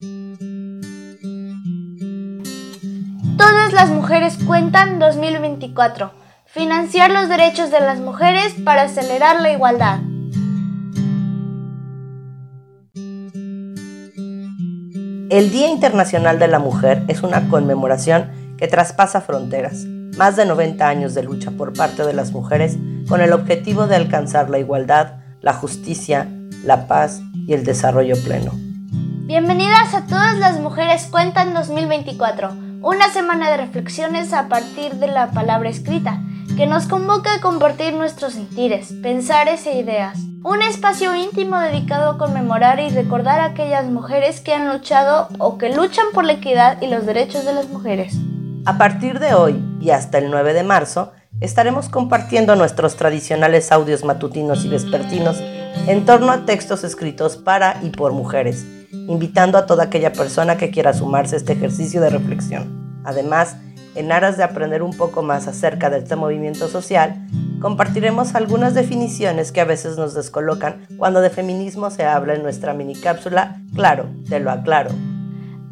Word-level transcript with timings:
Todas 0.00 0.52
las 3.72 3.90
mujeres 3.90 4.38
cuentan 4.46 5.00
2024. 5.00 6.12
Financiar 6.46 7.10
los 7.10 7.28
derechos 7.28 7.72
de 7.72 7.80
las 7.80 7.98
mujeres 7.98 8.54
para 8.64 8.82
acelerar 8.82 9.40
la 9.40 9.50
igualdad. 9.50 9.98
El 15.30 15.50
Día 15.50 15.68
Internacional 15.68 16.38
de 16.38 16.46
la 16.46 16.60
Mujer 16.60 17.02
es 17.08 17.24
una 17.24 17.48
conmemoración 17.48 18.54
que 18.56 18.68
traspasa 18.68 19.20
fronteras, 19.20 19.84
más 20.16 20.36
de 20.36 20.46
90 20.46 20.88
años 20.88 21.14
de 21.14 21.24
lucha 21.24 21.50
por 21.50 21.72
parte 21.72 22.04
de 22.04 22.12
las 22.12 22.30
mujeres 22.30 22.78
con 23.08 23.20
el 23.20 23.32
objetivo 23.32 23.88
de 23.88 23.96
alcanzar 23.96 24.48
la 24.48 24.60
igualdad, 24.60 25.14
la 25.40 25.54
justicia, 25.54 26.28
la 26.62 26.86
paz 26.86 27.20
y 27.48 27.52
el 27.54 27.64
desarrollo 27.64 28.14
pleno. 28.22 28.67
Bienvenidas 29.28 29.92
a 29.92 30.06
todas 30.06 30.38
las 30.38 30.58
mujeres 30.58 31.06
Cuentan 31.10 31.52
2024, 31.52 32.48
una 32.80 33.10
semana 33.12 33.50
de 33.50 33.58
reflexiones 33.58 34.32
a 34.32 34.48
partir 34.48 34.94
de 34.94 35.06
la 35.06 35.32
palabra 35.32 35.68
escrita, 35.68 36.22
que 36.56 36.66
nos 36.66 36.86
convoca 36.86 37.34
a 37.34 37.40
compartir 37.42 37.92
nuestros 37.92 38.32
sentires, 38.32 38.94
pensares 39.02 39.66
e 39.66 39.78
ideas. 39.78 40.16
Un 40.42 40.62
espacio 40.62 41.14
íntimo 41.14 41.58
dedicado 41.58 42.12
a 42.12 42.16
conmemorar 42.16 42.80
y 42.80 42.88
recordar 42.88 43.40
a 43.40 43.44
aquellas 43.44 43.84
mujeres 43.84 44.40
que 44.40 44.54
han 44.54 44.72
luchado 44.72 45.28
o 45.38 45.58
que 45.58 45.74
luchan 45.74 46.06
por 46.14 46.24
la 46.24 46.32
equidad 46.32 46.80
y 46.80 46.86
los 46.86 47.04
derechos 47.04 47.44
de 47.44 47.52
las 47.52 47.68
mujeres. 47.68 48.14
A 48.64 48.78
partir 48.78 49.18
de 49.18 49.34
hoy 49.34 49.62
y 49.78 49.90
hasta 49.90 50.16
el 50.16 50.30
9 50.30 50.54
de 50.54 50.62
marzo, 50.62 51.12
estaremos 51.42 51.90
compartiendo 51.90 52.56
nuestros 52.56 52.96
tradicionales 52.96 53.72
audios 53.72 54.04
matutinos 54.04 54.64
y 54.64 54.70
vespertinos 54.70 55.38
en 55.86 56.06
torno 56.06 56.32
a 56.32 56.46
textos 56.46 56.82
escritos 56.82 57.36
para 57.36 57.78
y 57.82 57.90
por 57.90 58.12
mujeres, 58.12 58.64
invitando 58.92 59.58
a 59.58 59.66
toda 59.66 59.84
aquella 59.84 60.12
persona 60.12 60.56
que 60.56 60.70
quiera 60.70 60.94
sumarse 60.94 61.36
a 61.36 61.38
este 61.38 61.52
ejercicio 61.52 62.00
de 62.00 62.10
reflexión. 62.10 63.00
Además, 63.04 63.56
en 63.94 64.12
aras 64.12 64.36
de 64.36 64.44
aprender 64.44 64.82
un 64.82 64.96
poco 64.96 65.22
más 65.22 65.48
acerca 65.48 65.90
de 65.90 65.98
este 65.98 66.16
movimiento 66.16 66.68
social, 66.68 67.26
compartiremos 67.60 68.34
algunas 68.34 68.74
definiciones 68.74 69.50
que 69.50 69.60
a 69.60 69.64
veces 69.64 69.96
nos 69.96 70.14
descolocan 70.14 70.86
cuando 70.96 71.20
de 71.20 71.30
feminismo 71.30 71.90
se 71.90 72.04
habla 72.04 72.34
en 72.34 72.42
nuestra 72.42 72.74
mini 72.74 72.94
cápsula 72.94 73.60
Claro, 73.74 74.06
te 74.28 74.40
lo 74.40 74.50
aclaro. 74.50 74.90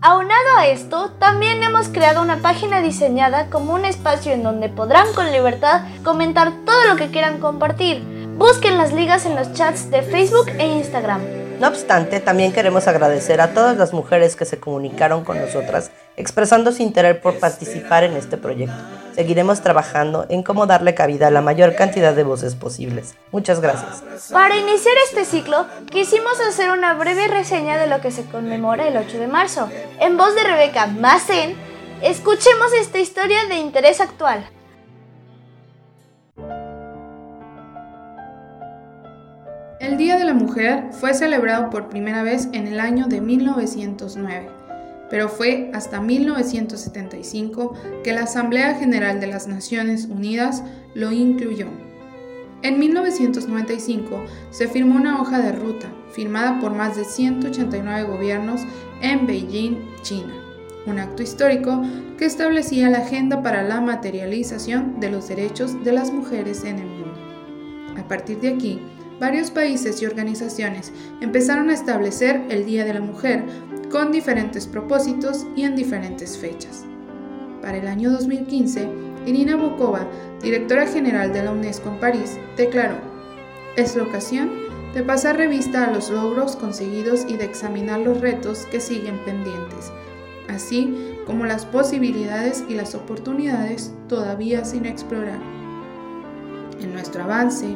Aunado 0.02 0.58
a 0.58 0.66
esto, 0.66 1.10
también 1.18 1.62
hemos 1.62 1.88
creado 1.88 2.22
una 2.22 2.38
página 2.38 2.80
diseñada 2.80 3.48
como 3.50 3.74
un 3.74 3.84
espacio 3.84 4.32
en 4.32 4.42
donde 4.42 4.68
podrán 4.68 5.12
con 5.14 5.32
libertad 5.32 5.82
comentar 6.04 6.52
todo 6.64 6.84
lo 6.88 6.96
que 6.96 7.10
quieran 7.10 7.40
compartir. 7.40 8.04
Busquen 8.36 8.76
las 8.76 8.92
ligas 8.92 9.24
en 9.24 9.34
los 9.34 9.52
chats 9.54 9.90
de 9.90 10.02
Facebook 10.02 10.48
e 10.58 10.66
Instagram. 10.66 11.45
No 11.60 11.68
obstante, 11.68 12.20
también 12.20 12.52
queremos 12.52 12.86
agradecer 12.86 13.40
a 13.40 13.54
todas 13.54 13.76
las 13.76 13.92
mujeres 13.92 14.36
que 14.36 14.44
se 14.44 14.58
comunicaron 14.58 15.24
con 15.24 15.40
nosotras 15.40 15.90
expresando 16.16 16.72
su 16.72 16.82
interés 16.82 17.16
por 17.16 17.38
participar 17.38 18.04
en 18.04 18.16
este 18.16 18.36
proyecto. 18.36 18.76
Seguiremos 19.14 19.60
trabajando 19.60 20.26
en 20.28 20.42
cómo 20.42 20.66
darle 20.66 20.94
cabida 20.94 21.28
a 21.28 21.30
la 21.30 21.40
mayor 21.40 21.74
cantidad 21.74 22.14
de 22.14 22.22
voces 22.22 22.54
posibles. 22.54 23.14
Muchas 23.32 23.60
gracias. 23.60 24.02
Para 24.30 24.56
iniciar 24.56 24.94
este 25.06 25.24
ciclo, 25.24 25.66
quisimos 25.90 26.38
hacer 26.40 26.70
una 26.70 26.94
breve 26.94 27.28
reseña 27.28 27.78
de 27.78 27.86
lo 27.86 28.00
que 28.00 28.10
se 28.10 28.24
conmemora 28.24 28.88
el 28.88 28.96
8 28.96 29.18
de 29.18 29.26
marzo. 29.26 29.68
En 30.00 30.16
voz 30.16 30.34
de 30.34 30.44
Rebeca 30.44 30.86
Massen, 30.86 31.56
escuchemos 32.02 32.72
esta 32.78 32.98
historia 32.98 33.44
de 33.48 33.56
interés 33.56 34.00
actual. 34.00 34.46
El 39.86 39.98
Día 39.98 40.18
de 40.18 40.24
la 40.24 40.34
Mujer 40.34 40.88
fue 40.90 41.14
celebrado 41.14 41.70
por 41.70 41.88
primera 41.88 42.24
vez 42.24 42.48
en 42.52 42.66
el 42.66 42.80
año 42.80 43.06
de 43.06 43.20
1909, 43.20 44.48
pero 45.08 45.28
fue 45.28 45.70
hasta 45.74 46.00
1975 46.00 47.72
que 48.02 48.12
la 48.12 48.22
Asamblea 48.24 48.74
General 48.74 49.20
de 49.20 49.28
las 49.28 49.46
Naciones 49.46 50.06
Unidas 50.06 50.64
lo 50.94 51.12
incluyó. 51.12 51.68
En 52.62 52.80
1995 52.80 54.24
se 54.50 54.66
firmó 54.66 54.96
una 54.96 55.22
hoja 55.22 55.38
de 55.38 55.52
ruta 55.52 55.86
firmada 56.10 56.58
por 56.58 56.74
más 56.74 56.96
de 56.96 57.04
189 57.04 58.08
gobiernos 58.08 58.62
en 59.02 59.24
Beijing, 59.24 59.76
China, 60.02 60.34
un 60.86 60.98
acto 60.98 61.22
histórico 61.22 61.80
que 62.18 62.24
establecía 62.24 62.90
la 62.90 62.98
agenda 62.98 63.40
para 63.40 63.62
la 63.62 63.80
materialización 63.80 64.98
de 64.98 65.12
los 65.12 65.28
derechos 65.28 65.84
de 65.84 65.92
las 65.92 66.12
mujeres 66.12 66.64
en 66.64 66.80
el 66.80 66.88
mundo. 66.88 67.14
A 67.96 68.08
partir 68.08 68.40
de 68.40 68.48
aquí, 68.48 68.80
varios 69.20 69.50
países 69.50 70.02
y 70.02 70.06
organizaciones 70.06 70.92
empezaron 71.20 71.70
a 71.70 71.74
establecer 71.74 72.42
el 72.50 72.66
Día 72.66 72.84
de 72.84 72.94
la 72.94 73.00
Mujer 73.00 73.44
con 73.90 74.12
diferentes 74.12 74.66
propósitos 74.66 75.46
y 75.56 75.62
en 75.62 75.76
diferentes 75.76 76.36
fechas. 76.36 76.84
Para 77.62 77.78
el 77.78 77.86
año 77.86 78.10
2015, 78.10 78.88
Irina 79.26 79.56
Bokova, 79.56 80.06
directora 80.42 80.86
general 80.86 81.32
de 81.32 81.42
la 81.42 81.52
UNESCO 81.52 81.88
en 81.88 82.00
París, 82.00 82.38
declaró, 82.56 82.96
es 83.76 83.96
la 83.96 84.04
ocasión 84.04 84.50
de 84.94 85.02
pasar 85.02 85.36
revista 85.36 85.84
a 85.84 85.90
los 85.90 86.10
logros 86.10 86.56
conseguidos 86.56 87.26
y 87.28 87.36
de 87.36 87.44
examinar 87.44 88.00
los 88.00 88.20
retos 88.20 88.66
que 88.70 88.80
siguen 88.80 89.18
pendientes, 89.24 89.92
así 90.48 91.16
como 91.26 91.44
las 91.44 91.66
posibilidades 91.66 92.64
y 92.68 92.74
las 92.74 92.94
oportunidades 92.94 93.92
todavía 94.08 94.64
sin 94.64 94.86
explorar. 94.86 95.40
En 96.80 96.92
nuestro 96.92 97.24
avance 97.24 97.66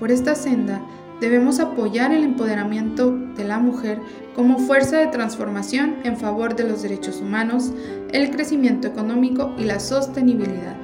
por 0.00 0.10
esta 0.10 0.34
senda, 0.34 0.80
debemos 1.20 1.60
apoyar 1.60 2.12
el 2.12 2.24
empoderamiento 2.24 3.14
de 3.36 3.44
la 3.44 3.58
mujer 3.58 4.00
como 4.34 4.58
fuerza 4.58 4.96
de 4.96 5.08
transformación 5.08 5.96
en 6.04 6.16
favor 6.16 6.56
de 6.56 6.64
los 6.64 6.82
derechos 6.82 7.20
humanos, 7.20 7.72
el 8.10 8.30
crecimiento 8.30 8.88
económico 8.88 9.52
y 9.58 9.64
la 9.64 9.78
sostenibilidad, 9.78 10.74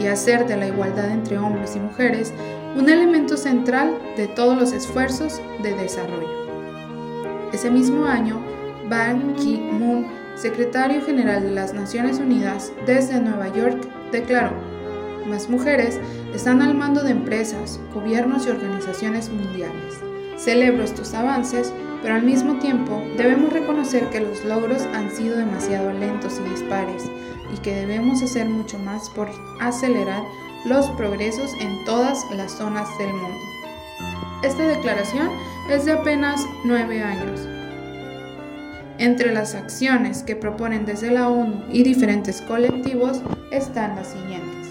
y 0.00 0.08
hacer 0.08 0.46
de 0.46 0.56
la 0.56 0.66
igualdad 0.66 1.10
entre 1.12 1.38
hombres 1.38 1.76
y 1.76 1.78
mujeres 1.78 2.34
un 2.76 2.90
elemento 2.90 3.36
central 3.36 3.96
de 4.16 4.26
todos 4.26 4.58
los 4.58 4.72
esfuerzos 4.72 5.40
de 5.62 5.72
desarrollo. 5.74 6.28
Ese 7.52 7.70
mismo 7.70 8.04
año, 8.04 8.42
Ban 8.90 9.34
Ki-moon, 9.36 10.06
secretario 10.34 11.00
general 11.02 11.44
de 11.44 11.52
las 11.52 11.72
Naciones 11.72 12.18
Unidas 12.18 12.72
desde 12.84 13.20
Nueva 13.20 13.48
York, 13.54 13.88
declaró, 14.10 14.50
más 15.26 15.48
mujeres 15.48 16.00
están 16.36 16.60
al 16.60 16.74
mando 16.74 17.02
de 17.02 17.12
empresas, 17.12 17.80
gobiernos 17.94 18.46
y 18.46 18.50
organizaciones 18.50 19.30
mundiales. 19.30 19.94
Celebro 20.36 20.84
estos 20.84 21.14
avances, 21.14 21.72
pero 22.02 22.14
al 22.14 22.24
mismo 22.24 22.58
tiempo 22.58 23.02
debemos 23.16 23.54
reconocer 23.54 24.10
que 24.10 24.20
los 24.20 24.44
logros 24.44 24.82
han 24.94 25.10
sido 25.10 25.38
demasiado 25.38 25.90
lentos 25.94 26.38
y 26.38 26.50
dispares 26.50 27.04
y 27.54 27.58
que 27.60 27.74
debemos 27.74 28.22
hacer 28.22 28.46
mucho 28.46 28.78
más 28.78 29.08
por 29.10 29.30
acelerar 29.60 30.22
los 30.66 30.90
progresos 30.90 31.50
en 31.58 31.84
todas 31.86 32.22
las 32.30 32.52
zonas 32.52 32.86
del 32.98 33.14
mundo. 33.14 33.40
Esta 34.42 34.68
declaración 34.68 35.30
es 35.70 35.86
de 35.86 35.92
apenas 35.92 36.46
nueve 36.64 37.02
años. 37.02 37.48
Entre 38.98 39.32
las 39.32 39.54
acciones 39.54 40.22
que 40.22 40.36
proponen 40.36 40.84
desde 40.84 41.10
la 41.10 41.28
ONU 41.28 41.64
y 41.70 41.82
diferentes 41.82 42.42
colectivos 42.42 43.22
están 43.50 43.96
las 43.96 44.08
siguientes. 44.08 44.65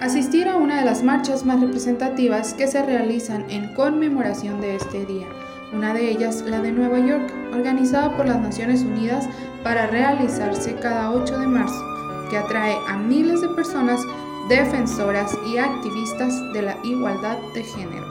Asistir 0.00 0.46
a 0.46 0.54
una 0.54 0.78
de 0.78 0.84
las 0.84 1.02
marchas 1.02 1.44
más 1.44 1.60
representativas 1.60 2.54
que 2.54 2.68
se 2.68 2.84
realizan 2.84 3.44
en 3.50 3.74
conmemoración 3.74 4.60
de 4.60 4.76
este 4.76 5.04
día, 5.04 5.26
una 5.72 5.92
de 5.92 6.08
ellas 6.08 6.44
la 6.46 6.60
de 6.60 6.70
Nueva 6.70 7.00
York, 7.00 7.32
organizada 7.52 8.16
por 8.16 8.28
las 8.28 8.38
Naciones 8.38 8.82
Unidas 8.82 9.28
para 9.64 9.88
realizarse 9.88 10.76
cada 10.76 11.10
8 11.10 11.40
de 11.40 11.48
marzo, 11.48 11.84
que 12.30 12.38
atrae 12.38 12.76
a 12.86 12.96
miles 12.96 13.40
de 13.40 13.48
personas 13.48 14.00
defensoras 14.48 15.36
y 15.52 15.58
activistas 15.58 16.32
de 16.52 16.62
la 16.62 16.76
igualdad 16.84 17.36
de 17.52 17.64
género. 17.64 18.06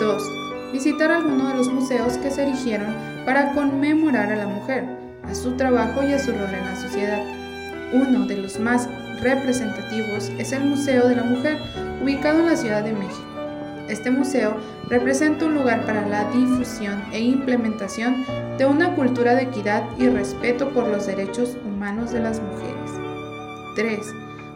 2. 0.00 0.22
Visitar 0.72 1.12
alguno 1.12 1.46
de 1.46 1.54
los 1.54 1.72
museos 1.72 2.18
que 2.18 2.32
se 2.32 2.42
erigieron 2.42 2.92
para 3.24 3.52
conmemorar 3.52 4.32
a 4.32 4.36
la 4.36 4.48
mujer, 4.48 4.84
a 5.22 5.32
su 5.32 5.52
trabajo 5.52 6.02
y 6.02 6.12
a 6.12 6.18
su 6.18 6.32
rol 6.32 6.52
en 6.52 6.66
la 6.66 6.74
sociedad. 6.74 7.22
Uno 7.92 8.26
de 8.26 8.38
los 8.38 8.58
más 8.58 8.88
representativos 9.24 10.30
es 10.38 10.52
el 10.52 10.64
Museo 10.64 11.08
de 11.08 11.16
la 11.16 11.24
Mujer, 11.24 11.56
ubicado 12.02 12.40
en 12.40 12.46
la 12.46 12.56
Ciudad 12.56 12.84
de 12.84 12.92
México. 12.92 13.24
Este 13.88 14.10
museo 14.10 14.56
representa 14.88 15.46
un 15.46 15.54
lugar 15.54 15.84
para 15.84 16.06
la 16.06 16.30
difusión 16.30 17.02
e 17.12 17.20
implementación 17.20 18.24
de 18.58 18.66
una 18.66 18.94
cultura 18.94 19.34
de 19.34 19.42
equidad 19.42 19.82
y 19.98 20.08
respeto 20.08 20.72
por 20.72 20.86
los 20.88 21.06
derechos 21.06 21.56
humanos 21.66 22.12
de 22.12 22.20
las 22.20 22.40
mujeres. 22.40 22.90
3. 23.76 23.98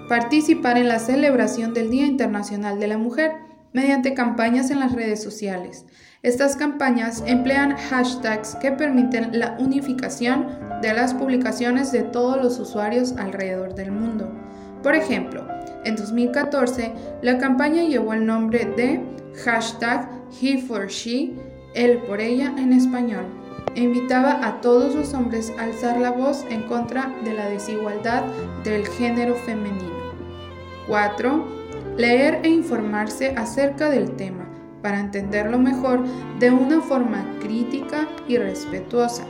Participar 0.09 0.79
en 0.79 0.89
la 0.89 0.99
celebración 0.99 1.75
del 1.75 1.91
Día 1.91 2.07
Internacional 2.07 2.79
de 2.79 2.87
la 2.89 2.99
Mujer 2.99 3.33
mediante 3.73 4.15
campañas 4.15 4.71
en 4.71 4.81
las 4.81 4.93
redes 4.93 5.23
sociales. 5.23 5.85
Estas 6.23 6.57
campañas 6.57 7.23
emplean 7.27 7.77
hashtags 7.77 8.57
que 8.57 8.73
permiten 8.73 9.39
la 9.39 9.57
unificación 9.59 10.47
de 10.81 10.95
las 10.95 11.15
publicaciones 11.15 11.93
de 11.93 12.03
todos 12.03 12.43
los 12.43 12.59
usuarios 12.59 13.13
alrededor 13.19 13.75
del 13.75 13.93
mundo. 13.93 14.48
Por 14.83 14.95
ejemplo, 14.95 15.47
en 15.85 15.97
2014 15.97 16.93
la 17.23 17.39
campaña 17.39 17.83
llevó 17.83 18.13
el 18.13 18.27
nombre 18.27 18.65
de 18.77 19.01
hashtag 19.45 20.09
He 20.41 20.59
for 20.59 20.87
She, 20.89 21.35
él 21.75 21.99
por 22.07 22.21
ella 22.21 22.55
en 22.57 22.73
español. 22.73 23.27
e 23.75 23.83
invitaba 23.83 24.45
a 24.47 24.61
todos 24.61 24.95
los 24.95 25.15
hombres 25.15 25.53
a 25.59 25.65
alzar 25.65 26.01
la 26.01 26.11
voz 26.11 26.45
en 26.51 26.63
contra 26.63 27.15
de 27.25 27.35
la 27.35 27.49
desigualdad 27.49 28.25
del 28.65 28.87
género 28.87 29.35
femenino. 29.35 29.99
4. 30.89 31.47
Leer 31.97 32.41
e 32.43 32.49
informarse 32.49 33.35
acerca 33.37 33.91
del 33.91 34.17
tema 34.17 34.49
para 34.83 35.01
entenderlo 35.01 35.59
mejor 35.59 36.01
de 36.39 36.51
una 36.51 36.81
forma 36.81 37.25
crítica 37.41 38.09
y 38.27 38.39
respetuosa. 38.39 39.25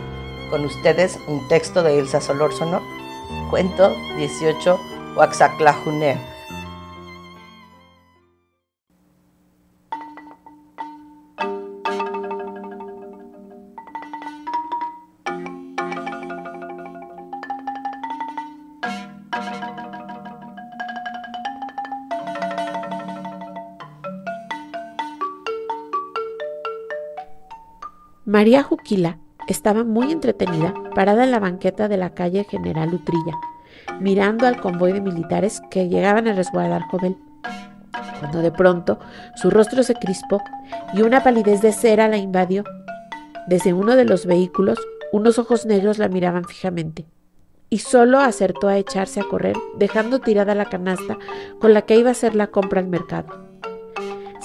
Con 0.49 0.65
ustedes 0.65 1.19
un 1.27 1.47
texto 1.47 1.83
de 1.83 1.99
Elsa 1.99 2.19
Solórzano, 2.21 2.81
cuento 3.49 3.93
18 4.17 4.79
Huaxaclajuner. 5.15 6.38
María 28.29 28.61
Juquila 28.61 29.17
estaba 29.47 29.83
muy 29.83 30.11
entretenida 30.11 30.75
parada 30.93 31.23
en 31.23 31.31
la 31.31 31.39
banqueta 31.39 31.87
de 31.87 31.97
la 31.97 32.13
calle 32.13 32.43
General 32.43 32.93
Utrilla, 32.93 33.33
mirando 33.99 34.45
al 34.45 34.61
convoy 34.61 34.93
de 34.93 35.01
militares 35.01 35.63
que 35.71 35.89
llegaban 35.89 36.27
a 36.27 36.33
resguardar 36.33 36.83
Jovel. 36.91 37.17
Cuando 38.19 38.43
de 38.43 38.51
pronto 38.51 38.99
su 39.35 39.49
rostro 39.49 39.81
se 39.81 39.95
crispó 39.95 40.43
y 40.93 41.01
una 41.01 41.23
palidez 41.23 41.63
de 41.63 41.73
cera 41.73 42.07
la 42.07 42.17
invadió. 42.17 42.63
Desde 43.47 43.73
uno 43.73 43.95
de 43.95 44.05
los 44.05 44.27
vehículos, 44.27 44.77
unos 45.11 45.39
ojos 45.39 45.65
negros 45.65 45.97
la 45.97 46.07
miraban 46.07 46.45
fijamente, 46.45 47.07
y 47.71 47.79
solo 47.79 48.19
acertó 48.19 48.67
a 48.67 48.77
echarse 48.77 49.21
a 49.21 49.23
correr, 49.23 49.57
dejando 49.79 50.19
tirada 50.19 50.53
la 50.53 50.65
canasta 50.65 51.17
con 51.59 51.73
la 51.73 51.81
que 51.81 51.97
iba 51.97 52.09
a 52.09 52.11
hacer 52.11 52.35
la 52.35 52.45
compra 52.45 52.79
al 52.79 52.89
mercado. 52.89 53.48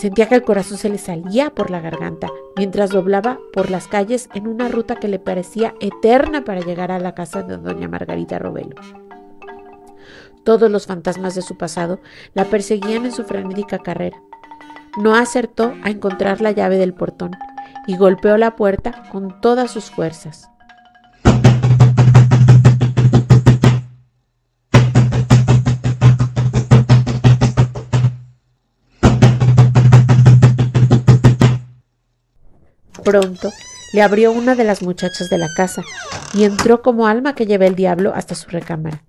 Sentía 0.04 0.28
que 0.28 0.34
el 0.34 0.42
corazón 0.42 0.76
se 0.76 0.90
le 0.90 0.98
salía 0.98 1.48
por 1.48 1.70
la 1.70 1.80
garganta 1.80 2.28
mientras 2.58 2.90
doblaba 2.90 3.38
por 3.54 3.70
las 3.70 3.88
calles 3.88 4.28
en 4.34 4.46
una 4.46 4.68
ruta 4.68 4.96
que 4.96 5.08
le 5.08 5.18
parecía 5.18 5.72
eterna 5.80 6.44
para 6.44 6.60
llegar 6.60 6.92
a 6.92 6.98
la 6.98 7.14
casa 7.14 7.42
de 7.42 7.56
doña 7.56 7.88
Margarita 7.88 8.38
Robelo. 8.38 8.76
Todos 10.44 10.70
los 10.70 10.86
fantasmas 10.86 11.34
de 11.34 11.40
su 11.40 11.56
pasado 11.56 12.00
la 12.34 12.44
perseguían 12.44 13.06
en 13.06 13.12
su 13.12 13.24
frenética 13.24 13.78
carrera. 13.78 14.20
No 15.02 15.14
acertó 15.14 15.72
a 15.82 15.88
encontrar 15.88 16.42
la 16.42 16.52
llave 16.52 16.76
del 16.76 16.92
portón 16.92 17.30
y 17.86 17.96
golpeó 17.96 18.36
la 18.36 18.56
puerta 18.56 19.04
con 19.10 19.40
todas 19.40 19.70
sus 19.70 19.90
fuerzas. 19.90 20.50
Pronto 33.04 33.52
le 33.94 34.02
abrió 34.02 34.32
una 34.32 34.56
de 34.56 34.64
las 34.64 34.82
muchachas 34.82 35.30
de 35.30 35.38
la 35.38 35.54
casa 35.54 35.84
y 36.34 36.42
entró 36.42 36.82
como 36.82 37.06
alma 37.06 37.36
que 37.36 37.46
lleva 37.46 37.64
el 37.64 37.76
diablo 37.76 38.12
hasta 38.12 38.34
su 38.34 38.50
recámara. 38.50 39.04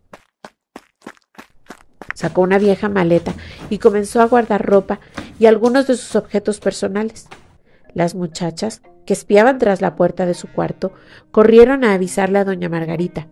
Sacó 2.13 2.41
una 2.41 2.59
vieja 2.59 2.87
maleta 2.87 3.33
y 3.71 3.79
comenzó 3.79 4.21
a 4.21 4.27
guardar 4.27 4.63
ropa 4.63 4.99
y 5.39 5.47
algunos 5.47 5.87
de 5.87 5.95
sus 5.95 6.15
objetos 6.15 6.59
personales. 6.59 7.27
Las 7.95 8.13
muchachas, 8.13 8.83
que 9.07 9.13
espiaban 9.13 9.57
tras 9.57 9.81
la 9.81 9.95
puerta 9.95 10.27
de 10.27 10.35
su 10.35 10.49
cuarto, 10.49 10.93
corrieron 11.31 11.83
a 11.83 11.93
avisarle 11.93 12.37
a 12.39 12.45
doña 12.45 12.69
Margarita. 12.69 13.27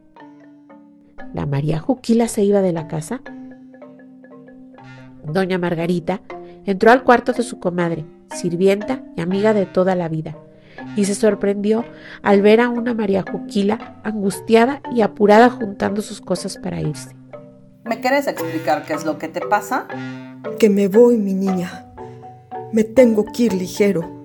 ¿La 1.35 1.45
María 1.45 1.79
Juquila 1.79 2.27
se 2.27 2.43
iba 2.43 2.61
de 2.61 2.73
la 2.73 2.87
casa? 2.87 3.21
Doña 5.23 5.59
Margarita 5.59 6.21
entró 6.65 6.91
al 6.91 7.03
cuarto 7.03 7.33
de 7.33 7.43
su 7.43 7.59
comadre, 7.59 8.05
sirvienta 8.33 9.03
y 9.15 9.21
amiga 9.21 9.53
de 9.53 9.67
toda 9.67 9.95
la 9.95 10.09
vida 10.09 10.35
y 10.95 11.05
se 11.05 11.15
sorprendió 11.15 11.85
al 12.21 12.41
ver 12.41 12.61
a 12.61 12.69
una 12.69 12.93
María 12.93 13.23
Juquila 13.29 14.01
angustiada 14.03 14.81
y 14.93 15.01
apurada 15.01 15.49
juntando 15.49 16.01
sus 16.01 16.21
cosas 16.21 16.57
para 16.57 16.81
irse. 16.81 17.15
¿Me 17.85 17.99
quieres 17.99 18.27
explicar 18.27 18.85
qué 18.85 18.93
es 18.93 19.03
lo 19.03 19.17
que 19.17 19.27
te 19.27 19.41
pasa? 19.41 19.87
Que 20.57 20.69
me 20.69 20.87
voy, 20.87 21.17
mi 21.17 21.33
niña. 21.33 21.93
Me 22.71 22.83
tengo 22.83 23.25
que 23.25 23.43
ir 23.43 23.53
ligero. 23.53 24.23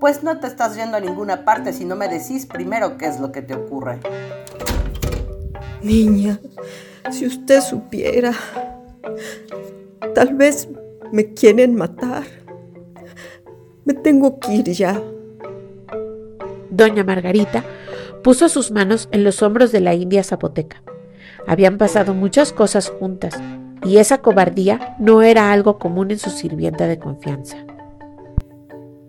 Pues 0.00 0.22
no 0.22 0.38
te 0.38 0.46
estás 0.46 0.76
yendo 0.76 0.96
a 0.96 1.00
ninguna 1.00 1.44
parte 1.44 1.72
si 1.72 1.84
no 1.84 1.96
me 1.96 2.08
decís 2.08 2.46
primero 2.46 2.96
qué 2.96 3.06
es 3.06 3.20
lo 3.20 3.32
que 3.32 3.42
te 3.42 3.54
ocurre. 3.54 4.00
Niña, 5.82 6.38
si 7.10 7.26
usted 7.26 7.60
supiera, 7.60 8.32
tal 10.14 10.34
vez 10.34 10.68
me 11.12 11.34
quieren 11.34 11.74
matar. 11.74 12.24
Me 13.84 13.94
tengo 13.94 14.38
que 14.38 14.54
ir 14.54 14.70
ya. 14.70 15.02
Doña 16.76 17.04
Margarita 17.04 17.64
puso 18.22 18.48
sus 18.48 18.70
manos 18.70 19.08
en 19.12 19.22
los 19.22 19.42
hombros 19.42 19.70
de 19.70 19.80
la 19.80 19.94
india 19.94 20.24
zapoteca. 20.24 20.82
Habían 21.46 21.78
pasado 21.78 22.14
muchas 22.14 22.52
cosas 22.52 22.88
juntas, 22.88 23.34
y 23.84 23.98
esa 23.98 24.18
cobardía 24.18 24.96
no 24.98 25.22
era 25.22 25.52
algo 25.52 25.78
común 25.78 26.10
en 26.10 26.18
su 26.18 26.30
sirvienta 26.30 26.86
de 26.86 26.98
confianza. 26.98 27.58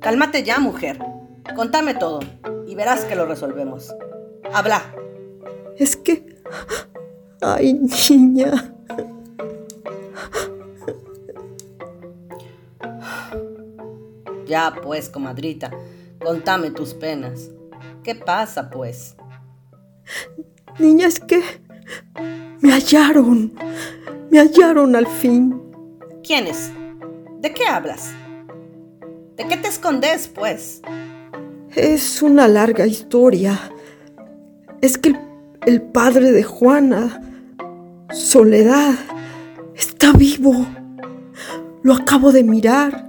Cálmate 0.01 0.43
ya, 0.43 0.59
mujer. 0.59 0.99
Contame 1.55 1.93
todo, 1.93 2.19
y 2.67 2.75
verás 2.75 3.05
que 3.05 3.15
lo 3.15 3.25
resolvemos. 3.25 3.93
Habla. 4.53 4.81
Es 5.77 5.95
que... 5.95 6.35
Ay, 7.41 7.73
niña. 8.09 8.73
Ya, 14.45 14.75
pues, 14.83 15.09
comadrita, 15.09 15.71
contame 16.25 16.71
tus 16.71 16.95
penas. 16.95 17.51
¿Qué 18.03 18.15
pasa, 18.15 18.71
pues? 18.71 19.15
Niña, 20.79 21.07
es 21.07 21.19
que 21.19 21.41
me 22.61 22.73
hallaron. 22.73 23.53
Me 24.31 24.39
hallaron 24.39 24.95
al 24.95 25.05
fin. 25.05 25.61
¿Quiénes? 26.23 26.71
¿De 27.41 27.53
qué 27.53 27.67
hablas? 27.67 28.11
¿De 29.37 29.47
qué 29.47 29.55
te 29.57 29.67
escondes, 29.67 30.27
pues? 30.27 30.81
Es 31.75 32.23
una 32.23 32.47
larga 32.47 32.87
historia. 32.87 33.71
Es 34.81 34.97
que 34.97 35.09
el, 35.09 35.19
el 35.67 35.81
padre 35.83 36.31
de 36.31 36.41
Juana, 36.41 37.21
Soledad, 38.11 38.95
está 39.75 40.11
vivo. 40.11 40.65
Lo 41.83 41.93
acabo 41.93 42.31
de 42.31 42.43
mirar. 42.43 43.05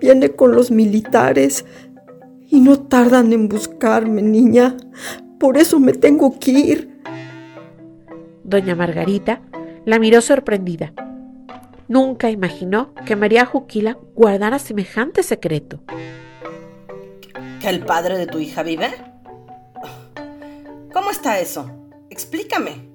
Viene 0.00 0.32
con 0.32 0.52
los 0.52 0.72
militares 0.72 1.64
y 2.54 2.60
no 2.60 2.78
tardan 2.78 3.32
en 3.32 3.48
buscarme, 3.48 4.22
niña. 4.22 4.76
Por 5.38 5.58
eso 5.58 5.80
me 5.80 5.92
tengo 5.92 6.38
que 6.38 6.50
ir. 6.52 7.00
Doña 8.44 8.74
Margarita 8.74 9.40
la 9.84 9.98
miró 9.98 10.20
sorprendida 10.20 10.92
Nunca 11.88 12.30
imaginó 12.30 12.94
que 13.04 13.14
María 13.14 13.44
Juquila 13.44 13.98
guardara 14.14 14.58
semejante 14.58 15.22
secreto. 15.22 15.80
¿Que 17.60 17.68
el 17.68 17.84
padre 17.84 18.16
de 18.16 18.26
tu 18.26 18.38
hija 18.38 18.62
vive? 18.62 18.90
¿Cómo 20.92 21.10
está 21.10 21.40
eso? 21.40 21.70
Explícame. 22.08 22.88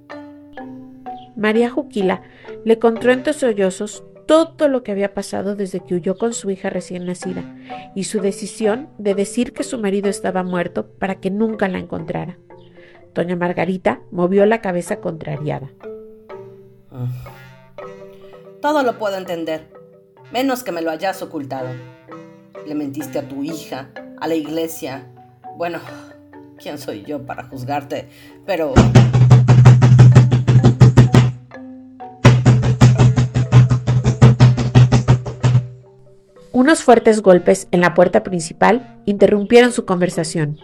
María 1.36 1.70
Juquila 1.70 2.24
le 2.66 2.80
contó 2.80 3.12
entre 3.12 3.34
sollozos 3.34 4.04
todo 4.30 4.68
lo 4.68 4.84
que 4.84 4.92
había 4.92 5.16
pasado 5.16 5.56
desde 5.56 5.80
que 5.80 5.96
huyó 5.96 6.16
con 6.16 6.34
su 6.34 6.52
hija 6.52 6.70
recién 6.70 7.08
nacida 7.08 7.44
y 7.96 8.04
su 8.04 8.22
decisión 8.22 8.88
de 9.00 9.16
decir 9.16 9.54
que 9.54 9.64
su 9.64 9.80
marido 9.80 10.08
estaba 10.08 10.44
muerto 10.44 10.86
para 10.86 11.16
que 11.16 11.32
nunca 11.32 11.68
la 11.68 11.80
encontrara. 11.80 12.38
Doña 13.16 13.36
Margarita 13.36 14.02
movió 14.12 14.46
la 14.46 14.62
cabeza 14.62 14.98
contrariada. 14.98 15.72
Todo 18.62 18.84
lo 18.84 19.00
puedo 19.00 19.18
entender, 19.18 19.68
menos 20.32 20.62
que 20.62 20.72
me 20.72 20.84
lo 20.84 20.92
hayas 20.92 21.24
ocultado. 21.24 21.70
Le 22.68 22.76
mentiste 22.76 23.18
a 23.18 23.28
tu 23.28 23.44
hija, 23.44 23.90
a 24.22 24.28
la 24.28 24.36
iglesia. 24.36 25.08
Bueno, 25.58 25.80
¿quién 26.60 26.78
soy 26.78 27.02
yo 27.02 27.26
para 27.26 27.46
juzgarte? 27.46 28.08
Pero... 28.46 28.76
Unos 36.60 36.84
fuertes 36.84 37.22
golpes 37.22 37.70
en 37.72 37.80
la 37.80 37.94
puerta 37.94 38.22
principal 38.22 39.02
interrumpieron 39.06 39.72
su 39.72 39.86
conversación. 39.86 40.60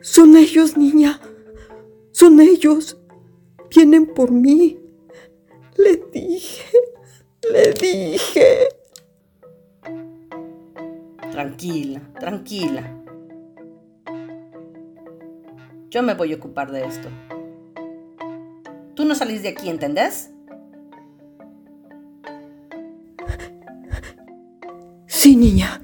Son 0.00 0.36
ellos, 0.36 0.76
niña. 0.76 1.20
Son 2.10 2.40
ellos. 2.40 2.98
Vienen 3.70 4.06
por 4.06 4.32
mí. 4.32 4.80
Le 5.76 6.02
dije. 6.12 6.76
Le 7.52 7.72
dije. 7.74 8.70
Tranquila, 11.30 12.02
tranquila. 12.18 13.04
Yo 15.90 16.02
me 16.02 16.14
voy 16.14 16.32
a 16.32 16.36
ocupar 16.38 16.72
de 16.72 16.86
esto. 16.86 17.08
Tú 18.96 19.04
no 19.04 19.14
salís 19.14 19.44
de 19.44 19.50
aquí, 19.50 19.70
¿entendés? 19.70 20.31
Sí, 25.22 25.36
niña. 25.36 25.80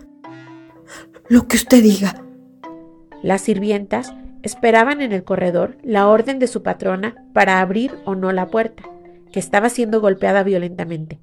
Lo 1.28 1.47
que 1.47 1.54
usted 1.54 1.80
diga. 1.80 2.25
Las 3.23 3.42
sirvientas 3.42 4.12
esperaban 4.42 5.00
en 5.00 5.12
el 5.12 5.23
corredor 5.23 5.76
la 5.85 6.09
orden 6.09 6.40
de 6.40 6.49
su 6.49 6.64
patrona 6.64 7.14
para 7.35 7.61
abrir 7.61 7.97
o 8.04 8.16
no 8.16 8.33
la 8.33 8.49
puerta, 8.49 8.83
que 9.33 9.38
estaba 9.38 9.71
siendo 9.71 10.00
golpeada 10.00 10.42
violentamente. 10.42 11.21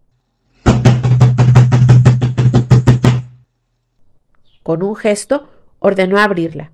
Con 4.63 4.81
un 4.81 4.95
gesto 4.95 5.49
ordenó 5.79 6.17
abrirla. 6.17 6.71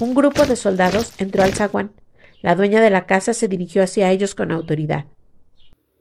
Un 0.00 0.12
grupo 0.12 0.44
de 0.44 0.56
soldados 0.56 1.12
entró 1.18 1.44
al 1.44 1.54
zaguán. 1.54 1.92
La 2.42 2.56
dueña 2.56 2.80
de 2.80 2.90
la 2.90 3.06
casa 3.06 3.32
se 3.32 3.46
dirigió 3.46 3.84
hacia 3.84 4.10
ellos 4.10 4.34
con 4.34 4.50
autoridad. 4.50 5.04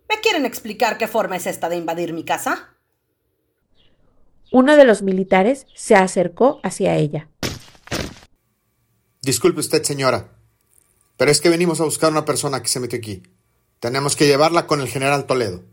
¿Me 0.10 0.20
quieren 0.22 0.46
explicar 0.46 0.98
qué 0.98 1.08
forma 1.08 1.36
es 1.36 1.48
esta 1.48 1.70
de 1.70 1.78
invadir 1.78 2.14
mi 2.14 2.24
casa? 2.24 2.76
Uno 4.52 4.76
de 4.76 4.86
los 4.86 5.02
militares 5.02 5.66
se 5.76 5.96
acercó 5.96 6.60
hacia 6.64 6.96
ella. 6.96 7.30
Disculpe 9.22 9.60
usted, 9.60 9.84
señora, 9.84 10.36
pero 11.18 11.32
es 11.32 11.42
que 11.42 11.50
venimos 11.50 11.82
a 11.82 11.86
buscar 11.86 12.12
una 12.12 12.26
persona 12.26 12.62
que 12.62 12.70
se 12.70 12.80
metió 12.80 12.98
aquí. 13.00 13.24
Tenemos 13.80 14.16
que 14.16 14.28
llevarla 14.28 14.68
con 14.68 14.82
el 14.82 14.88
general 14.88 15.26
Toledo. 15.26 15.64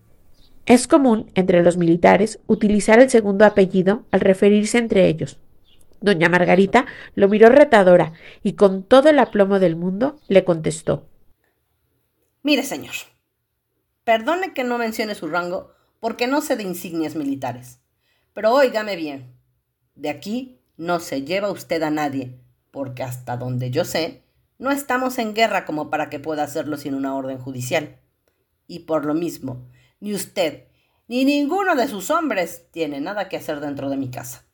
Es 0.65 0.87
común 0.87 1.31
entre 1.35 1.63
los 1.63 1.77
militares 1.77 2.39
utilizar 2.47 3.01
el 3.01 3.11
segundo 3.11 3.45
apellido 3.45 4.07
al 4.11 4.21
referirse 4.21 4.79
entre 4.79 5.09
ellos. 5.09 5.39
Doña 6.01 6.29
Margarita 6.29 6.87
lo 7.15 7.29
miró 7.29 7.49
retadora 7.49 8.13
y 8.43 8.55
con 8.55 8.83
todo 8.83 9.09
el 9.09 9.19
aplomo 9.19 9.59
del 9.59 9.77
mundo 9.77 10.19
le 10.29 10.45
contestó. 10.45 11.07
Mire, 12.43 12.63
señor, 12.65 12.95
Perdone 14.05 14.53
que 14.53 14.65
no 14.65 14.79
mencione 14.79 15.15
su 15.15 15.29
rango 15.29 15.73
porque 16.01 16.27
no 16.27 16.41
sé 16.41 16.57
de 16.57 16.65
insignias 16.65 17.15
militares. 17.15 17.79
Pero 18.33 18.53
óigame 18.53 18.97
bien, 18.97 19.37
de 19.95 20.11
aquí 20.11 20.61
no 20.77 20.99
se 20.99 21.23
lleva 21.23 21.53
usted 21.53 21.81
a 21.83 21.91
nadie, 21.91 22.41
porque 22.73 23.05
hasta 23.05 23.37
donde 23.37 23.71
yo 23.71 23.85
sé, 23.85 24.25
no 24.59 24.73
estamos 24.73 25.19
en 25.19 25.35
guerra 25.35 25.65
como 25.65 25.91
para 25.91 26.11
que 26.11 26.19
pueda 26.19 26.43
hacerlo 26.43 26.77
sin 26.77 26.95
una 26.95 27.15
orden 27.15 27.39
judicial. 27.39 28.01
Y 28.67 28.81
por 28.81 29.05
lo 29.05 29.15
mismo, 29.15 29.69
ni 30.01 30.15
usted 30.15 30.65
ni 31.07 31.25
ninguno 31.25 31.77
de 31.77 31.87
sus 31.87 32.11
hombres 32.11 32.69
tiene 32.73 33.01
nada 33.01 33.29
que 33.29 33.37
hacer 33.37 33.61
dentro 33.61 33.89
de 33.89 33.97
mi 33.97 34.11
casa. 34.11 34.45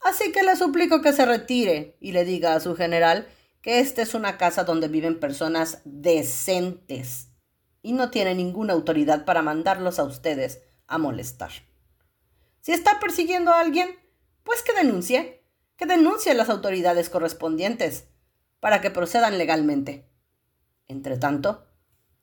Así 0.00 0.32
que 0.32 0.42
le 0.44 0.56
suplico 0.56 1.02
que 1.02 1.12
se 1.12 1.26
retire 1.26 1.96
y 2.00 2.12
le 2.12 2.24
diga 2.24 2.54
a 2.54 2.60
su 2.60 2.74
general 2.76 3.26
que 3.60 3.80
esta 3.80 4.00
es 4.00 4.14
una 4.14 4.38
casa 4.38 4.64
donde 4.64 4.88
viven 4.88 5.18
personas 5.18 5.82
decentes 5.84 7.35
y 7.86 7.92
no 7.92 8.10
tiene 8.10 8.34
ninguna 8.34 8.72
autoridad 8.72 9.24
para 9.24 9.42
mandarlos 9.42 10.00
a 10.00 10.02
ustedes 10.02 10.60
a 10.88 10.98
molestar. 10.98 11.52
Si 12.60 12.72
está 12.72 12.98
persiguiendo 12.98 13.52
a 13.52 13.60
alguien, 13.60 13.88
pues 14.42 14.62
que 14.62 14.72
denuncie, 14.72 15.44
que 15.76 15.86
denuncie 15.86 16.32
a 16.32 16.34
las 16.34 16.48
autoridades 16.48 17.08
correspondientes, 17.08 18.08
para 18.58 18.80
que 18.80 18.90
procedan 18.90 19.38
legalmente. 19.38 20.10
Entre 20.88 21.16
tanto, 21.16 21.64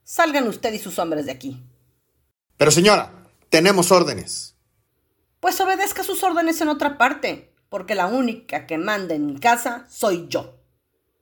salgan 0.03 0.49
usted 0.49 0.73
y 0.73 0.79
sus 0.79 0.99
hombres 0.99 1.27
de 1.27 1.31
aquí. 1.31 1.65
Pero 2.57 2.69
señora, 2.69 3.13
tenemos 3.47 3.89
órdenes. 3.89 4.57
Pues 5.39 5.61
obedezca 5.61 6.03
sus 6.03 6.23
órdenes 6.23 6.59
en 6.59 6.67
otra 6.67 6.97
parte, 6.97 7.55
porque 7.69 7.95
la 7.95 8.07
única 8.07 8.67
que 8.67 8.77
manda 8.77 9.15
en 9.15 9.27
mi 9.27 9.39
casa 9.39 9.87
soy 9.89 10.27
yo. 10.27 10.59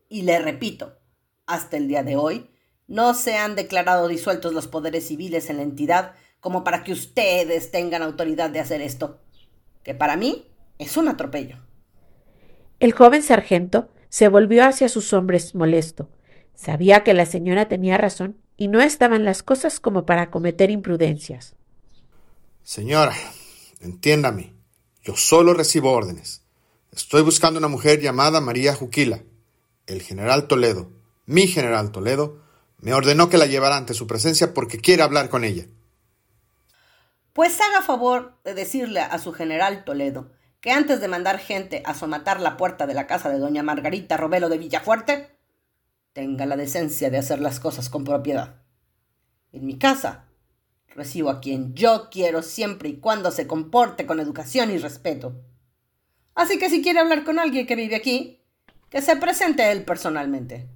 Y 0.10 0.24
le 0.24 0.40
repito, 0.40 0.98
hasta 1.46 1.78
el 1.78 1.88
día 1.88 2.02
de 2.02 2.16
hoy, 2.16 2.51
no 2.92 3.14
se 3.14 3.38
han 3.38 3.56
declarado 3.56 4.10
disueltos 4.10 4.54
los 4.54 4.68
poderes 4.68 5.08
civiles 5.08 5.50
en 5.50 5.56
la 5.56 5.64
entidad 5.64 6.14
como 6.42 6.66
para 6.66 6.84
que 6.84 6.92
ustedes 6.92 7.72
tengan 7.72 8.04
autoridad 8.04 8.50
de 8.50 8.60
hacer 8.60 8.82
esto, 8.82 9.22
que 9.82 9.96
para 9.96 10.18
mí 10.18 10.52
es 10.78 10.98
un 10.98 11.08
atropello. 11.08 11.56
El 12.82 12.92
joven 12.92 13.24
sargento 13.24 13.88
se 14.10 14.28
volvió 14.28 14.66
hacia 14.66 14.90
sus 14.90 15.14
hombres 15.14 15.56
molesto. 15.56 16.10
Sabía 16.54 17.06
que 17.06 17.14
la 17.14 17.26
señora 17.26 17.70
tenía 17.70 17.98
razón 17.98 18.36
y 18.58 18.68
no 18.68 18.82
estaban 18.82 19.24
las 19.24 19.42
cosas 19.42 19.80
como 19.80 20.06
para 20.06 20.30
cometer 20.30 20.70
imprudencias. 20.70 21.56
Señora, 22.62 23.16
entiéndame, 23.80 24.54
yo 25.02 25.16
solo 25.16 25.54
recibo 25.54 25.94
órdenes. 25.94 26.42
Estoy 26.92 27.22
buscando 27.22 27.58
una 27.58 27.70
mujer 27.70 28.02
llamada 28.02 28.42
María 28.42 28.76
Juquila. 28.76 29.24
El 29.88 30.02
general 30.02 30.48
Toledo, 30.48 30.92
mi 31.26 31.48
general 31.48 31.94
Toledo, 31.94 32.42
me 32.82 32.94
ordenó 32.94 33.30
que 33.30 33.38
la 33.38 33.46
llevara 33.46 33.78
ante 33.78 33.94
su 33.94 34.08
presencia 34.08 34.54
porque 34.54 34.80
quiere 34.80 35.04
hablar 35.04 35.30
con 35.30 35.44
ella. 35.44 35.66
Pues 37.34 37.60
haga 37.62 37.82
favor 37.82 38.38
de 38.44 38.54
decirle 38.54 39.00
a 39.00 39.18
su 39.20 39.32
general 39.32 39.86
Toledo 39.86 40.32
que 40.60 40.72
antes 40.72 41.00
de 41.00 41.08
mandar 41.08 41.40
gente 41.40 41.82
a 41.86 41.94
somatar 41.94 42.42
la 42.42 42.58
puerta 42.58 42.88
de 42.88 42.94
la 42.94 43.08
casa 43.08 43.30
de 43.30 43.40
doña 43.40 43.64
Margarita 43.64 44.18
Robelo 44.18 44.50
de 44.50 44.58
Villafuerte, 44.58 45.36
tenga 46.14 46.46
la 46.46 46.58
decencia 46.58 47.10
de 47.10 47.18
hacer 47.18 47.40
las 47.40 47.60
cosas 47.60 47.90
con 47.90 48.04
propiedad. 48.04 48.62
En 49.52 49.66
mi 49.66 49.78
casa 49.78 50.26
recibo 50.96 51.30
a 51.30 51.40
quien 51.40 51.74
yo 51.74 52.10
quiero 52.12 52.42
siempre 52.42 52.90
y 52.90 52.98
cuando 52.98 53.32
se 53.32 53.48
comporte 53.48 54.06
con 54.06 54.20
educación 54.20 54.72
y 54.72 54.78
respeto. 54.78 55.34
Así 56.36 56.60
que 56.60 56.70
si 56.70 56.82
quiere 56.82 57.00
hablar 57.00 57.24
con 57.24 57.40
alguien 57.40 57.66
que 57.66 57.76
vive 57.76 57.96
aquí, 57.96 58.42
que 58.90 59.02
se 59.02 59.16
presente 59.16 59.72
él 59.72 59.86
personalmente. 59.86 60.68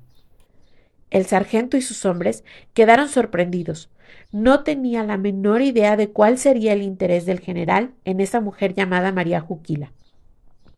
El 1.09 1.25
sargento 1.25 1.77
y 1.77 1.81
sus 1.81 2.05
hombres 2.05 2.43
quedaron 2.73 3.09
sorprendidos. 3.09 3.89
No 4.31 4.63
tenía 4.63 5.03
la 5.03 5.17
menor 5.17 5.61
idea 5.61 5.95
de 5.97 6.11
cuál 6.11 6.37
sería 6.37 6.73
el 6.73 6.81
interés 6.81 7.25
del 7.25 7.39
general 7.39 7.93
en 8.05 8.19
esa 8.19 8.41
mujer 8.41 8.73
llamada 8.73 9.11
María 9.11 9.39
Juquila. 9.39 9.93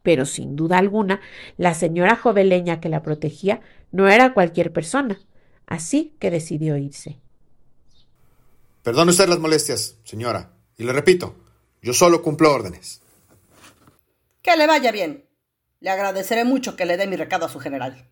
Pero 0.03 0.25
sin 0.25 0.55
duda 0.55 0.77
alguna, 0.77 1.22
la 1.57 1.74
señora 1.74 2.15
joveleña 2.15 2.79
que 2.79 2.89
la 2.89 3.01
protegía 3.01 3.62
no 3.91 4.07
era 4.07 4.34
cualquier 4.34 4.72
persona, 4.72 5.19
así 5.65 6.15
que 6.19 6.31
decidió 6.31 6.77
irse. 6.77 7.19
Perdone 8.84 9.12
usted 9.12 9.27
las 9.27 9.39
molestias, 9.39 9.98
señora, 10.03 10.53
y 10.77 10.84
le 10.84 10.93
repito, 10.93 11.36
yo 11.81 11.93
solo 11.93 12.22
cumplo 12.22 12.53
órdenes. 12.53 13.01
Que 14.41 14.55
le 14.55 14.67
vaya 14.67 14.91
bien. 14.91 15.27
Le 15.79 15.89
agradeceré 15.89 16.46
mucho 16.46 16.75
que 16.75 16.86
le 16.86 16.98
dé 16.98 17.05
mi 17.05 17.17
recado 17.17 17.46
a 17.46 17.50
su 17.50 17.60
general. 17.60 18.10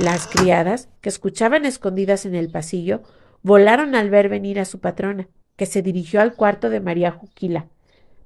Las 0.00 0.26
criadas, 0.26 0.88
que 1.00 1.08
escuchaban 1.08 1.64
escondidas 1.64 2.26
en 2.26 2.34
el 2.34 2.50
pasillo, 2.50 3.02
volaron 3.42 3.94
al 3.94 4.10
ver 4.10 4.28
venir 4.28 4.58
a 4.58 4.64
su 4.64 4.80
patrona, 4.80 5.28
que 5.56 5.66
se 5.66 5.82
dirigió 5.82 6.20
al 6.20 6.34
cuarto 6.34 6.70
de 6.70 6.80
María 6.80 7.12
Juquila. 7.12 7.66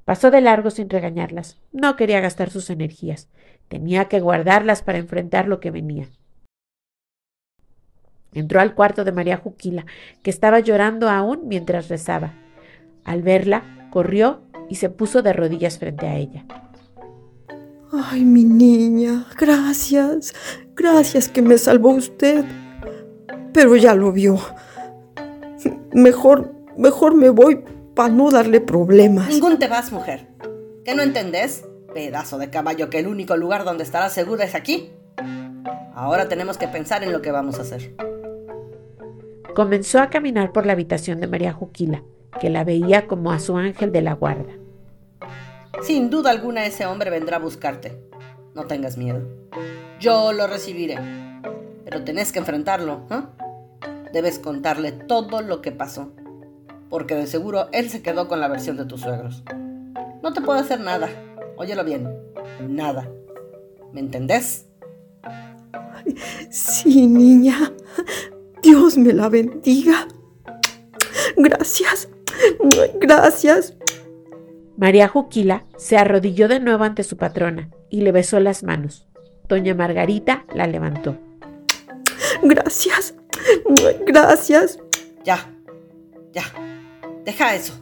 Pasó 0.05 0.31
de 0.31 0.41
largo 0.41 0.71
sin 0.71 0.89
regañarlas. 0.89 1.59
No 1.73 1.97
quería 1.97 2.21
gastar 2.21 2.51
sus 2.51 2.71
energías. 2.71 3.29
Tenía 3.69 4.07
que 4.07 4.21
guardarlas 4.21 4.83
para 4.83 4.99
enfrentar 4.99 5.49
lo 5.49 5.59
que 5.61 5.73
venía. 5.73 6.09
Entró 8.33 8.61
al 8.61 8.75
cuarto 8.75 9.05
de 9.05 9.13
María 9.13 9.37
Juquila, 9.37 9.85
que 10.23 10.31
estaba 10.31 10.61
llorando 10.61 11.09
aún 11.09 11.49
mientras 11.49 11.89
rezaba. 11.89 12.35
Al 13.05 13.23
verla, 13.23 13.89
corrió 13.91 14.43
y 14.69 14.77
se 14.77 14.89
puso 14.89 15.23
de 15.23 15.33
rodillas 15.33 15.79
frente 15.79 16.07
a 16.07 16.17
ella. 16.17 16.45
Ay, 18.05 18.25
mi 18.25 18.45
niña, 18.45 19.27
gracias, 19.39 20.35
gracias 20.75 21.29
que 21.29 21.43
me 21.43 21.57
salvó 21.57 21.91
usted. 21.91 22.45
Pero 23.53 23.77
ya 23.77 23.95
lo 23.95 24.13
vio. 24.13 24.39
Mejor, 25.93 26.53
mejor 26.77 27.15
me 27.15 27.31
voy 27.31 27.65
para 27.95 28.11
no 28.11 28.31
darle 28.31 28.61
problemas. 28.61 29.29
Ningún 29.29 29.59
te 29.59 29.69
vas, 29.69 29.93
mujer. 29.93 30.29
¿Qué 30.85 30.95
no 30.95 31.03
entendés? 31.03 31.65
Pedazo 31.95 32.37
de 32.37 32.51
caballo 32.51 32.91
que 32.91 32.99
el 32.99 33.07
único 33.07 33.37
lugar 33.37 33.65
donde 33.65 33.85
estarás 33.85 34.13
segura 34.13 34.45
es 34.45 34.55
aquí. 34.55 34.91
Ahora 35.95 36.29
tenemos 36.29 36.59
que 36.59 36.69
pensar 36.69 37.03
en 37.03 37.13
lo 37.13 37.23
que 37.23 37.31
vamos 37.31 37.59
a 37.59 37.63
hacer. 37.63 37.95
Comenzó 39.55 40.01
a 40.01 40.11
caminar 40.11 40.53
por 40.53 40.67
la 40.67 40.73
habitación 40.75 41.19
de 41.21 41.27
María 41.27 41.55
Juquila, 41.55 42.03
que 42.39 42.51
la 42.51 42.65
veía 42.65 43.07
como 43.07 43.33
a 43.33 43.39
su 43.39 43.57
ángel 43.57 43.91
de 43.91 44.03
la 44.03 44.13
guarda. 44.13 44.53
Sin 45.83 46.11
duda 46.11 46.31
alguna 46.31 46.67
ese 46.67 46.87
hombre 46.87 47.11
vendrá 47.11 47.37
a 47.37 47.41
buscarte. 47.41 48.01
No 48.55 48.65
tengas 48.65 48.97
miedo. 48.97 49.23
Yo 50.01 50.33
lo 50.33 50.47
recibiré. 50.47 50.99
Pero 51.85 52.05
tenés 52.05 52.33
que 52.33 52.39
enfrentarlo, 52.39 53.03
¿no? 53.11 53.31
Debes 54.13 54.39
contarle 54.39 54.93
todo 54.93 55.43
lo 55.43 55.61
que 55.61 55.73
pasó. 55.73 56.13
Porque 56.89 57.15
de 57.15 57.27
seguro 57.27 57.69
él 57.73 57.91
se 57.91 58.03
quedó 58.03 58.29
con 58.29 58.41
la 58.41 58.49
versión 58.49 58.77
de 58.77 58.87
tus 58.87 59.03
suegros. 59.03 59.43
No 60.23 60.33
te 60.33 60.41
puedo 60.41 60.59
hacer 60.59 60.81
nada. 60.81 61.09
Óyelo 61.57 61.85
bien. 61.85 62.09
Nada. 62.61 63.09
¿Me 63.93 64.01
entendés? 64.01 64.67
Sí, 66.51 67.07
niña. 67.07 67.73
Dios 68.63 68.97
me 68.97 69.13
la 69.13 69.29
bendiga. 69.29 70.09
Gracias. 71.37 72.09
Gracias. 73.01 73.75
María 74.77 75.09
Juquila 75.09 75.65
se 75.77 75.97
arrodilló 75.97 76.49
de 76.49 76.61
nuevo 76.61 76.85
ante 76.85 77.03
su 77.03 77.17
patrona 77.17 77.71
y 77.89 78.03
le 78.03 78.13
besó 78.13 78.41
las 78.41 78.63
manos. 78.63 79.07
Doña 79.49 79.75
Margarita 79.75 80.45
la 80.55 80.67
levantó. 80.67 81.17
Gracias. 82.43 83.15
Gracias. 84.07 84.79
Ya. 85.25 85.39
Ya. 86.33 86.45
Deja 87.25 87.55
eso. 87.55 87.75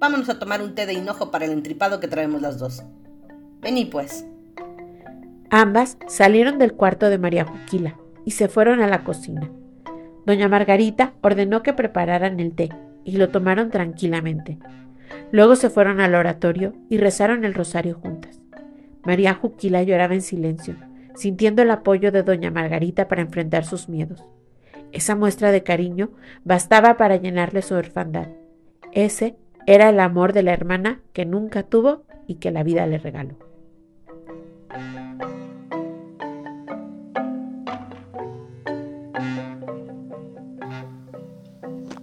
Vámonos 0.00 0.28
a 0.28 0.38
tomar 0.38 0.62
un 0.62 0.74
té 0.74 0.84
de 0.86 0.94
hinojo 0.94 1.30
para 1.30 1.44
el 1.44 1.52
entripado 1.52 2.00
que 2.00 2.08
traemos 2.08 2.42
las 2.42 2.58
dos. 2.58 2.82
Vení, 3.60 3.84
pues. 3.84 4.26
Ambas 5.50 5.96
salieron 6.08 6.58
del 6.58 6.72
cuarto 6.72 7.08
de 7.08 7.18
María 7.18 7.44
Juquila 7.44 7.96
y 8.24 8.32
se 8.32 8.48
fueron 8.48 8.80
a 8.80 8.88
la 8.88 9.04
cocina. 9.04 9.48
Doña 10.26 10.48
Margarita 10.48 11.12
ordenó 11.20 11.62
que 11.62 11.72
prepararan 11.72 12.40
el 12.40 12.52
té 12.52 12.70
y 13.04 13.16
lo 13.16 13.28
tomaron 13.28 13.70
tranquilamente. 13.70 14.58
Luego 15.32 15.56
se 15.56 15.70
fueron 15.70 16.00
al 16.00 16.14
oratorio 16.14 16.74
y 16.90 16.98
rezaron 16.98 17.44
el 17.44 17.54
rosario 17.54 17.94
juntas. 17.94 18.40
María 19.02 19.34
Juquila 19.34 19.82
lloraba 19.82 20.14
en 20.14 20.20
silencio, 20.20 20.76
sintiendo 21.14 21.62
el 21.62 21.70
apoyo 21.70 22.12
de 22.12 22.22
doña 22.22 22.50
Margarita 22.50 23.08
para 23.08 23.22
enfrentar 23.22 23.64
sus 23.64 23.88
miedos. 23.88 24.24
Esa 24.92 25.16
muestra 25.16 25.50
de 25.50 25.62
cariño 25.62 26.10
bastaba 26.44 26.98
para 26.98 27.16
llenarle 27.16 27.62
su 27.62 27.74
orfandad. 27.74 28.28
Ese 28.92 29.36
era 29.66 29.88
el 29.88 30.00
amor 30.00 30.34
de 30.34 30.42
la 30.42 30.52
hermana 30.52 31.00
que 31.14 31.24
nunca 31.24 31.62
tuvo 31.62 32.04
y 32.26 32.34
que 32.34 32.50
la 32.50 32.62
vida 32.62 32.86
le 32.86 32.98
regaló. 32.98 33.51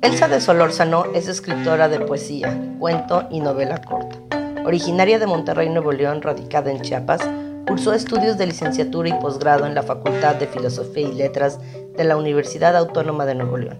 Elsa 0.01 0.29
de 0.29 0.39
Solórzano 0.39 1.07
es 1.13 1.27
escritora 1.27 1.89
de 1.89 1.99
poesía, 1.99 2.57
cuento 2.79 3.27
y 3.29 3.41
novela 3.41 3.81
corta. 3.81 4.17
Originaria 4.65 5.19
de 5.19 5.27
Monterrey, 5.27 5.67
Nuevo 5.67 5.91
León, 5.91 6.21
radicada 6.21 6.71
en 6.71 6.79
Chiapas, 6.81 7.19
cursó 7.67 7.93
estudios 7.93 8.37
de 8.37 8.47
licenciatura 8.47 9.09
y 9.09 9.13
posgrado 9.13 9.65
en 9.65 9.75
la 9.75 9.83
Facultad 9.83 10.35
de 10.35 10.47
Filosofía 10.47 11.09
y 11.09 11.11
Letras 11.11 11.59
de 11.97 12.03
la 12.05 12.15
Universidad 12.15 12.77
Autónoma 12.77 13.25
de 13.25 13.35
Nuevo 13.35 13.57
León. 13.57 13.79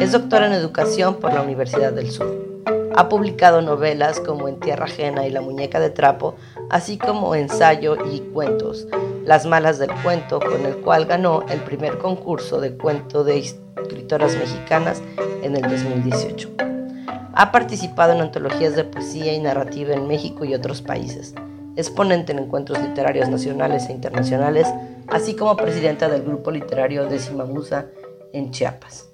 Es 0.00 0.12
doctora 0.12 0.46
en 0.46 0.54
educación 0.54 1.16
por 1.16 1.34
la 1.34 1.42
Universidad 1.42 1.92
del 1.92 2.10
Sur. 2.10 2.34
Ha 2.96 3.10
publicado 3.10 3.60
novelas 3.60 4.20
como 4.20 4.48
En 4.48 4.58
Tierra 4.58 4.86
Ajena 4.86 5.26
y 5.26 5.30
La 5.30 5.42
Muñeca 5.42 5.80
de 5.80 5.90
Trapo, 5.90 6.34
así 6.70 6.96
como 6.96 7.34
ensayo 7.34 7.96
y 8.10 8.20
cuentos, 8.20 8.88
Las 9.26 9.44
Malas 9.44 9.78
del 9.78 9.92
Cuento, 10.02 10.40
con 10.40 10.64
el 10.64 10.76
cual 10.76 11.04
ganó 11.04 11.44
el 11.50 11.60
primer 11.60 11.98
concurso 11.98 12.58
de 12.58 12.74
cuento 12.74 13.22
de 13.22 13.36
escritoras 13.92 14.36
mexicanas 14.36 15.02
en 15.42 15.54
el 15.54 15.62
2018. 15.62 16.50
Ha 17.34 17.52
participado 17.52 18.12
en 18.12 18.22
antologías 18.22 18.74
de 18.74 18.84
poesía 18.84 19.32
y 19.34 19.38
narrativa 19.38 19.94
en 19.94 20.06
México 20.06 20.44
y 20.44 20.54
otros 20.54 20.82
países. 20.82 21.34
Es 21.76 21.90
ponente 21.90 22.32
en 22.32 22.38
encuentros 22.38 22.78
literarios 22.80 23.28
nacionales 23.28 23.88
e 23.88 23.92
internacionales, 23.92 24.66
así 25.08 25.36
como 25.36 25.56
presidenta 25.56 26.08
del 26.08 26.22
grupo 26.22 26.50
literario 26.50 27.06
Décima 27.06 27.44
Musa 27.44 27.86
en 28.32 28.50
Chiapas. 28.50 29.08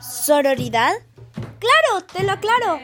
¿Sororidad? 0.00 0.94
Claro, 1.34 2.06
te 2.10 2.22
lo 2.24 2.32
aclaro. 2.32 2.78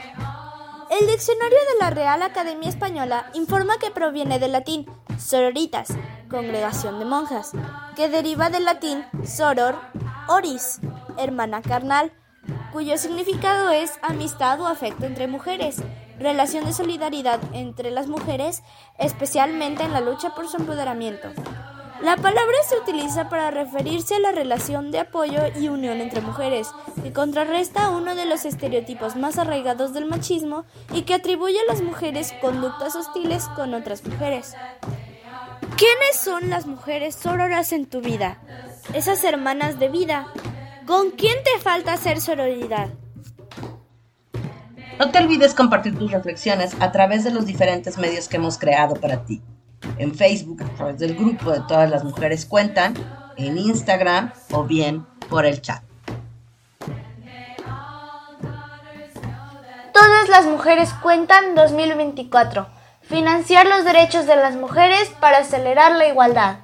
El 0.91 1.07
diccionario 1.07 1.59
de 1.73 1.79
la 1.81 1.91
Real 1.91 2.23
Academia 2.23 2.69
Española 2.69 3.31
informa 3.33 3.79
que 3.79 3.91
proviene 3.91 4.39
del 4.39 4.53
latín 4.53 4.87
sororitas, 5.21 5.89
congregación 6.29 6.99
de 6.99 7.05
monjas, 7.05 7.53
que 7.97 8.09
deriva 8.09 8.51
del 8.51 8.65
latín 8.65 9.05
soror, 9.25 9.77
oris, 10.29 10.81
hermana 11.19 11.63
carnal, 11.63 12.13
cuyo 12.73 12.97
significado 12.99 13.71
es 13.71 13.93
amistad 14.03 14.61
o 14.61 14.67
afecto 14.67 15.07
entre 15.07 15.27
mujeres, 15.27 15.83
relación 16.19 16.65
de 16.65 16.73
solidaridad 16.73 17.41
entre 17.53 17.91
las 17.91 18.07
mujeres, 18.07 18.63
especialmente 18.99 19.83
en 19.83 19.93
la 19.93 20.01
lucha 20.01 20.35
por 20.35 20.49
su 20.49 20.57
empoderamiento. 20.57 21.29
La 22.03 22.17
palabra 22.17 22.57
se 22.67 22.79
utiliza 22.79 23.29
para 23.29 23.51
referirse 23.51 24.15
a 24.15 24.21
la 24.21 24.33
relación 24.33 24.91
de 24.91 25.01
apoyo 25.01 25.41
y 25.61 25.69
unión 25.69 26.01
entre 26.01 26.23
mujeres, 26.23 26.69
que 27.03 27.13
contrarresta 27.13 27.91
uno 27.91 28.15
de 28.15 28.25
los 28.25 28.47
estereotipos 28.47 29.17
más 29.17 29.37
arraigados 29.37 29.93
del 29.93 30.07
machismo 30.07 30.65
y 30.95 31.03
que 31.03 31.13
atribuye 31.13 31.59
a 31.61 31.71
las 31.71 31.83
mujeres 31.83 32.33
conductas 32.41 32.97
hostiles 32.97 33.49
con 33.55 33.75
otras 33.75 34.03
mujeres. 34.07 34.55
¿Quiénes 35.77 36.17
son 36.17 36.51
las 36.51 36.67
mujeres 36.67 37.15
sororas 37.15 37.73
en 37.73 37.87
tu 37.87 38.01
vida? 38.01 38.39
Esas 38.95 39.25
hermanas 39.25 39.79
de 39.79 39.89
vida. 39.89 40.27
¿Con 40.87 41.11
quién 41.13 41.37
te 41.45 41.63
falta 41.63 41.93
hacer 41.93 42.21
sororidad? 42.21 42.89
No 44.99 45.11
te 45.11 45.19
olvides 45.19 45.55
compartir 45.55 45.99
tus 45.99 46.11
reflexiones 46.11 46.77
a 46.81 46.93
través 46.93 47.25
de 47.25 47.31
los 47.31 47.47
diferentes 47.47 47.97
medios 47.97 48.29
que 48.29 48.37
hemos 48.37 48.59
creado 48.59 48.95
para 48.97 49.25
ti. 49.25 49.41
En 49.97 50.15
Facebook, 50.15 50.63
a 50.63 50.77
través 50.77 50.99
del 50.99 51.15
grupo 51.15 51.51
de 51.53 51.61
Todas 51.61 51.89
las 51.91 52.05
Mujeres 52.05 52.45
Cuentan, 52.45 52.95
en 53.37 53.57
Instagram 53.57 54.33
o 54.53 54.65
bien 54.65 55.07
por 55.31 55.47
el 55.47 55.63
chat. 55.63 55.83
Todas 59.95 60.29
las 60.29 60.45
mujeres 60.47 60.93
cuentan 61.03 61.55
2024. 61.55 62.80
Financiar 63.11 63.67
los 63.67 63.85
derechos 63.85 64.27
de 64.29 64.37
las 64.37 64.55
mujeres 64.55 65.11
para 65.19 65.39
acelerar 65.39 65.97
la 65.97 66.07
igualdad. 66.07 66.59